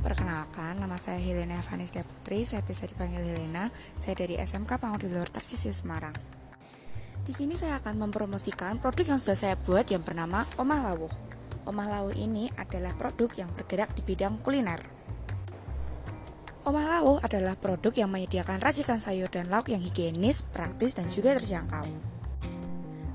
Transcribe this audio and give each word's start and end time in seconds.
perkenalkan, 0.00 0.78
nama 0.78 0.98
saya 0.98 1.18
Helena 1.18 1.58
Vanistia 1.62 2.02
Putri, 2.02 2.46
saya 2.46 2.62
bisa 2.62 2.86
dipanggil 2.86 3.22
Helena, 3.22 3.70
saya 3.98 4.14
dari 4.18 4.38
SMK 4.38 4.78
Pangudilor 4.78 5.30
Tarsisius 5.30 5.82
Semarang. 5.82 6.14
Di 7.22 7.36
sini 7.36 7.58
saya 7.60 7.76
akan 7.82 8.08
mempromosikan 8.08 8.80
produk 8.80 9.12
yang 9.12 9.20
sudah 9.20 9.36
saya 9.36 9.54
buat 9.60 9.84
yang 9.92 10.00
bernama 10.00 10.48
Omah 10.56 10.80
Lawuh. 10.88 11.12
Omah 11.68 11.86
Lawuh 11.92 12.16
ini 12.16 12.48
adalah 12.56 12.96
produk 12.96 13.28
yang 13.36 13.50
bergerak 13.52 13.92
di 13.92 14.00
bidang 14.00 14.40
kuliner. 14.40 14.80
Omah 16.64 16.86
Lawuh 16.88 17.18
adalah 17.20 17.56
produk 17.56 17.92
yang 17.92 18.08
menyediakan 18.08 18.60
racikan 18.60 18.96
sayur 19.00 19.28
dan 19.28 19.52
lauk 19.52 19.68
yang 19.68 19.80
higienis, 19.80 20.48
praktis, 20.48 20.96
dan 20.96 21.12
juga 21.12 21.36
terjangkau. 21.36 21.88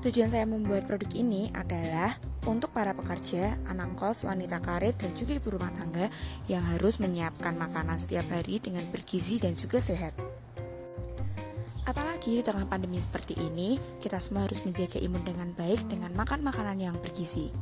Tujuan 0.00 0.32
saya 0.32 0.48
membuat 0.48 0.88
produk 0.88 1.12
ini 1.12 1.52
adalah 1.52 2.16
untuk 2.48 2.72
para 2.72 2.96
pekerja, 2.96 3.60
anak 3.68 4.00
kos, 4.00 4.24
wanita 4.24 4.64
karir, 4.64 4.96
dan 4.96 5.12
juga 5.12 5.36
ibu 5.36 5.52
rumah 5.52 5.68
tangga 5.76 6.08
yang 6.48 6.64
harus 6.64 6.96
menyiapkan 6.96 7.52
makanan 7.52 8.00
setiap 8.00 8.32
hari 8.32 8.56
dengan 8.62 8.88
bergizi 8.88 9.36
dan 9.36 9.52
juga 9.52 9.76
sehat. 9.76 10.16
Apalagi 11.84 12.40
di 12.40 12.42
tengah 12.46 12.64
pandemi 12.64 12.96
seperti 12.96 13.36
ini, 13.36 13.76
kita 14.00 14.16
semua 14.22 14.48
harus 14.48 14.64
menjaga 14.64 14.96
imun 15.02 15.20
dengan 15.20 15.52
baik 15.52 15.90
dengan 15.90 16.16
makan 16.16 16.40
makanan 16.40 16.78
yang 16.80 16.96
bergizi. 16.96 17.52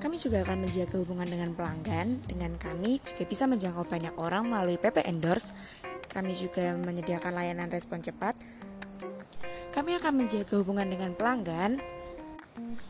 Kami 0.00 0.16
juga 0.22 0.46
akan 0.46 0.68
menjaga 0.70 0.96
hubungan 1.02 1.26
dengan 1.26 1.50
pelanggan. 1.52 2.22
Dengan 2.24 2.54
kami 2.54 3.02
juga 3.02 3.26
bisa 3.26 3.44
menjangkau 3.50 3.84
banyak 3.90 4.14
orang 4.22 4.46
melalui 4.46 4.78
PP 4.78 5.02
Endorse. 5.02 5.50
Kami 6.06 6.32
juga 6.32 6.78
menyediakan 6.78 7.32
layanan 7.34 7.68
respon 7.68 8.00
cepat 8.00 8.38
kami 9.76 9.92
akan 9.92 10.24
menjaga 10.24 10.56
hubungan 10.56 10.88
dengan 10.88 11.12
pelanggan. 11.12 11.76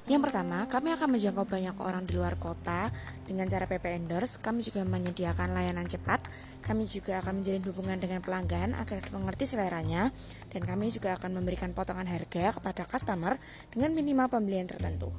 Yang 0.06 0.30
pertama, 0.30 0.70
kami 0.70 0.94
akan 0.94 1.18
menjangkau 1.18 1.50
banyak 1.50 1.74
orang 1.82 2.06
di 2.06 2.14
luar 2.14 2.38
kota 2.38 2.94
dengan 3.26 3.50
cara 3.50 3.66
PP 3.66 3.90
Endorse. 3.90 4.38
Kami 4.38 4.62
juga 4.62 4.86
menyediakan 4.86 5.50
layanan 5.50 5.90
cepat. 5.90 6.22
Kami 6.62 6.86
juga 6.86 7.18
akan 7.18 7.42
menjalin 7.42 7.66
hubungan 7.66 7.98
dengan 7.98 8.22
pelanggan 8.22 8.78
agar 8.78 9.02
mengerti 9.10 9.50
seleranya. 9.50 10.14
Dan 10.54 10.62
kami 10.62 10.94
juga 10.94 11.18
akan 11.18 11.42
memberikan 11.42 11.74
potongan 11.74 12.06
harga 12.06 12.54
kepada 12.54 12.86
customer 12.86 13.34
dengan 13.74 13.98
minimal 13.98 14.30
pembelian 14.30 14.70
tertentu. 14.70 15.10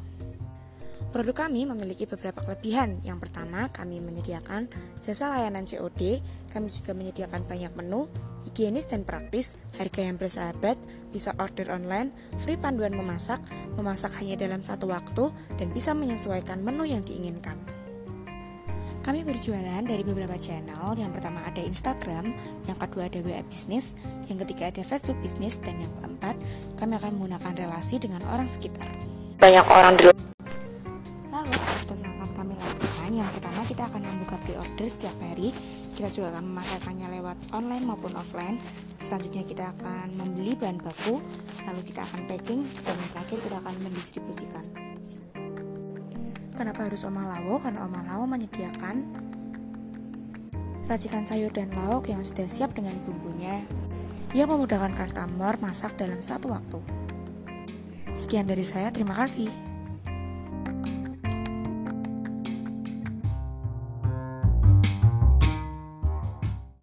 Produk 1.17 1.49
kami 1.49 1.65
memiliki 1.65 2.05
beberapa 2.05 2.45
kelebihan. 2.45 3.01
Yang 3.01 3.25
pertama, 3.25 3.73
kami 3.73 3.97
menyediakan 3.97 4.69
jasa 5.01 5.33
layanan 5.33 5.65
COD, 5.65 6.21
kami 6.53 6.69
juga 6.69 6.93
menyediakan 6.93 7.41
banyak 7.41 7.73
menu, 7.73 8.05
higienis 8.45 8.85
dan 8.85 9.01
praktis, 9.01 9.57
harga 9.81 10.05
yang 10.05 10.21
bersahabat, 10.21 10.77
bisa 11.09 11.33
order 11.41 11.73
online, 11.73 12.13
free 12.45 12.53
panduan 12.53 12.93
memasak, 12.93 13.41
memasak 13.73 14.13
hanya 14.21 14.37
dalam 14.37 14.61
satu 14.61 14.93
waktu, 14.93 15.33
dan 15.57 15.73
bisa 15.73 15.97
menyesuaikan 15.97 16.61
menu 16.61 16.85
yang 16.85 17.01
diinginkan. 17.01 17.57
Kami 19.01 19.25
berjualan 19.25 19.81
dari 19.89 20.05
beberapa 20.05 20.37
channel. 20.37 20.93
Yang 21.01 21.17
pertama 21.17 21.41
ada 21.49 21.65
Instagram, 21.65 22.29
yang 22.69 22.77
kedua 22.77 23.09
ada 23.09 23.25
WA 23.25 23.41
Business, 23.49 23.97
yang 24.29 24.37
ketiga 24.45 24.69
ada 24.69 24.85
Facebook 24.85 25.17
Business, 25.25 25.57
dan 25.65 25.81
yang 25.81 25.89
keempat 25.97 26.37
kami 26.77 26.93
akan 26.93 27.17
menggunakan 27.17 27.57
relasi 27.57 27.97
dengan 27.97 28.21
orang 28.29 28.45
sekitar. 28.45 28.93
Banyak 29.41 29.65
orang 29.65 29.97
di 29.97 30.26
luar 31.87 33.23
yang 33.23 33.31
pertama 33.31 33.63
kita 33.63 33.87
akan 33.87 34.01
membuka 34.03 34.35
pre-order 34.43 34.87
setiap 34.87 35.15
hari. 35.23 35.55
Kita 35.95 36.11
juga 36.11 36.37
akan 36.37 36.43
memasarkannya 36.53 37.07
lewat 37.17 37.37
online 37.55 37.83
maupun 37.87 38.13
offline. 38.13 38.59
Selanjutnya 38.99 39.47
kita 39.47 39.73
akan 39.73 40.13
membeli 40.13 40.53
bahan 40.59 40.77
baku 40.83 41.23
lalu 41.65 41.81
kita 41.87 42.03
akan 42.03 42.27
packing 42.27 42.61
dan 42.83 42.95
yang 42.95 43.09
terakhir 43.15 43.37
kita 43.41 43.55
akan 43.63 43.75
mendistribusikan. 43.79 44.65
Kenapa 46.57 46.79
harus 46.89 47.01
Oma 47.05 47.23
Lawo? 47.25 47.61
karena 47.61 47.85
Oma 47.85 48.01
Lawo 48.05 48.25
menyediakan 48.27 48.95
racikan 50.87 51.23
sayur 51.27 51.51
dan 51.51 51.69
lauk 51.75 52.07
yang 52.07 52.21
sudah 52.21 52.47
siap 52.47 52.75
dengan 52.75 52.97
bumbunya. 53.01 53.65
Yang 54.35 54.59
memudahkan 54.59 54.93
customer 54.93 55.55
masak 55.63 55.95
dalam 55.95 56.19
satu 56.19 56.51
waktu. 56.51 56.79
Sekian 58.13 58.45
dari 58.45 58.67
saya. 58.67 58.91
Terima 58.91 59.15
kasih 59.15 59.66